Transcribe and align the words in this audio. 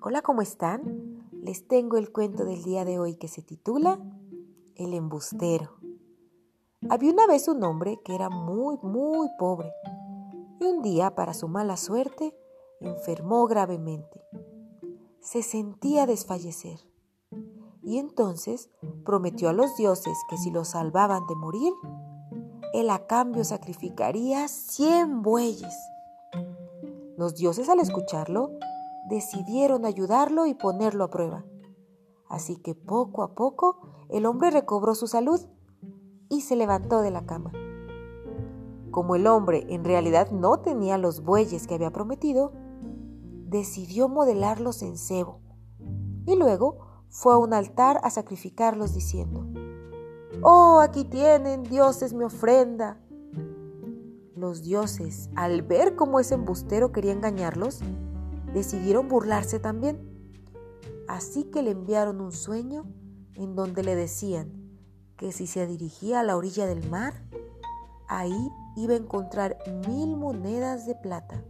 Hola, 0.00 0.22
¿cómo 0.22 0.42
están? 0.42 1.26
Les 1.42 1.66
tengo 1.66 1.96
el 1.96 2.12
cuento 2.12 2.44
del 2.44 2.62
día 2.62 2.84
de 2.84 3.00
hoy 3.00 3.16
que 3.16 3.26
se 3.26 3.42
titula 3.42 3.98
El 4.76 4.94
embustero. 4.94 5.72
Había 6.88 7.10
una 7.10 7.26
vez 7.26 7.48
un 7.48 7.64
hombre 7.64 8.00
que 8.04 8.14
era 8.14 8.30
muy, 8.30 8.78
muy 8.80 9.28
pobre 9.40 9.72
y 10.60 10.66
un 10.66 10.82
día, 10.82 11.16
para 11.16 11.34
su 11.34 11.48
mala 11.48 11.76
suerte, 11.76 12.32
enfermó 12.80 13.48
gravemente. 13.48 14.22
Se 15.18 15.42
sentía 15.42 16.06
desfallecer 16.06 16.78
y 17.82 17.98
entonces 17.98 18.70
prometió 19.04 19.48
a 19.48 19.52
los 19.52 19.76
dioses 19.76 20.16
que 20.30 20.36
si 20.36 20.52
lo 20.52 20.64
salvaban 20.64 21.26
de 21.26 21.34
morir, 21.34 21.72
él 22.72 22.88
a 22.90 23.04
cambio 23.08 23.42
sacrificaría 23.42 24.46
cien 24.46 25.22
bueyes. 25.22 25.74
Los 27.16 27.34
dioses 27.34 27.68
al 27.68 27.80
escucharlo 27.80 28.52
decidieron 29.08 29.84
ayudarlo 29.84 30.46
y 30.46 30.54
ponerlo 30.54 31.04
a 31.04 31.10
prueba. 31.10 31.44
Así 32.28 32.56
que 32.56 32.74
poco 32.74 33.22
a 33.22 33.34
poco 33.34 33.80
el 34.08 34.26
hombre 34.26 34.50
recobró 34.50 34.94
su 34.94 35.06
salud 35.06 35.40
y 36.28 36.42
se 36.42 36.56
levantó 36.56 37.00
de 37.00 37.10
la 37.10 37.24
cama. 37.24 37.52
Como 38.90 39.16
el 39.16 39.26
hombre 39.26 39.66
en 39.68 39.84
realidad 39.84 40.30
no 40.30 40.60
tenía 40.60 40.98
los 40.98 41.22
bueyes 41.22 41.66
que 41.66 41.74
había 41.74 41.90
prometido, 41.90 42.52
decidió 43.46 44.08
modelarlos 44.08 44.82
en 44.82 44.98
cebo 44.98 45.40
y 46.26 46.36
luego 46.36 46.78
fue 47.08 47.32
a 47.32 47.38
un 47.38 47.54
altar 47.54 48.00
a 48.02 48.10
sacrificarlos 48.10 48.92
diciendo, 48.92 49.46
Oh, 50.42 50.80
aquí 50.80 51.04
tienen, 51.04 51.64
dioses, 51.64 52.12
mi 52.12 52.24
ofrenda. 52.24 53.00
Los 54.36 54.62
dioses, 54.62 55.30
al 55.34 55.62
ver 55.62 55.96
cómo 55.96 56.20
ese 56.20 56.34
embustero 56.34 56.92
quería 56.92 57.12
engañarlos, 57.12 57.80
decidieron 58.54 59.08
burlarse 59.08 59.58
también. 59.58 60.00
Así 61.06 61.44
que 61.44 61.62
le 61.62 61.70
enviaron 61.70 62.20
un 62.20 62.32
sueño 62.32 62.84
en 63.34 63.54
donde 63.54 63.82
le 63.82 63.94
decían 63.94 64.52
que 65.16 65.32
si 65.32 65.46
se 65.46 65.66
dirigía 65.66 66.20
a 66.20 66.22
la 66.22 66.36
orilla 66.36 66.66
del 66.66 66.88
mar, 66.88 67.24
ahí 68.08 68.50
iba 68.76 68.94
a 68.94 68.98
encontrar 68.98 69.58
mil 69.88 70.16
monedas 70.16 70.86
de 70.86 70.94
plata. 70.94 71.42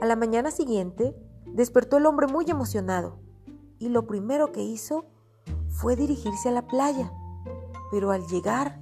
A 0.00 0.06
la 0.06 0.16
mañana 0.16 0.50
siguiente, 0.50 1.16
despertó 1.46 1.96
el 1.96 2.06
hombre 2.06 2.26
muy 2.26 2.44
emocionado 2.48 3.18
y 3.78 3.88
lo 3.88 4.06
primero 4.06 4.52
que 4.52 4.62
hizo 4.62 5.06
fue 5.68 5.96
dirigirse 5.96 6.48
a 6.48 6.52
la 6.52 6.66
playa. 6.66 7.12
Pero 7.90 8.10
al 8.10 8.26
llegar, 8.26 8.80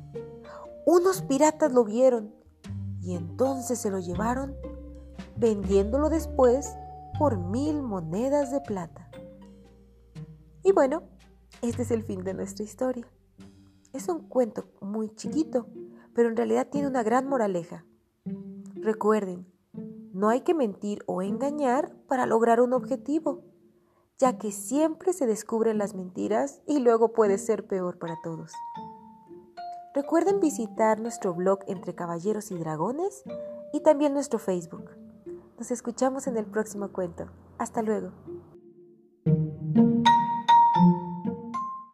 unos 0.86 1.22
piratas 1.22 1.72
lo 1.72 1.84
vieron 1.84 2.34
y 3.00 3.14
entonces 3.14 3.78
se 3.78 3.90
lo 3.90 3.98
llevaron 3.98 4.54
vendiéndolo 5.40 6.10
después 6.10 6.76
por 7.18 7.38
mil 7.38 7.82
monedas 7.82 8.52
de 8.52 8.60
plata. 8.60 9.10
Y 10.62 10.72
bueno, 10.72 11.02
este 11.62 11.82
es 11.82 11.90
el 11.90 12.02
fin 12.02 12.22
de 12.22 12.34
nuestra 12.34 12.64
historia. 12.64 13.06
Es 13.94 14.08
un 14.08 14.28
cuento 14.28 14.66
muy 14.82 15.08
chiquito, 15.14 15.66
pero 16.14 16.28
en 16.28 16.36
realidad 16.36 16.68
tiene 16.70 16.88
una 16.88 17.02
gran 17.02 17.26
moraleja. 17.26 17.86
Recuerden, 18.74 19.46
no 20.12 20.28
hay 20.28 20.42
que 20.42 20.54
mentir 20.54 21.02
o 21.06 21.22
engañar 21.22 21.96
para 22.06 22.26
lograr 22.26 22.60
un 22.60 22.74
objetivo, 22.74 23.42
ya 24.18 24.36
que 24.36 24.52
siempre 24.52 25.14
se 25.14 25.26
descubren 25.26 25.78
las 25.78 25.94
mentiras 25.94 26.60
y 26.66 26.80
luego 26.80 27.12
puede 27.12 27.38
ser 27.38 27.66
peor 27.66 27.98
para 27.98 28.16
todos. 28.22 28.52
Recuerden 29.94 30.38
visitar 30.38 31.00
nuestro 31.00 31.34
blog 31.34 31.60
Entre 31.66 31.94
Caballeros 31.94 32.50
y 32.50 32.58
Dragones 32.58 33.24
y 33.72 33.80
también 33.80 34.12
nuestro 34.12 34.38
Facebook. 34.38 34.99
Nos 35.60 35.70
escuchamos 35.70 36.26
en 36.26 36.38
el 36.38 36.46
próximo 36.46 36.88
cuento. 36.88 37.26
Hasta 37.58 37.82
luego. 37.82 38.12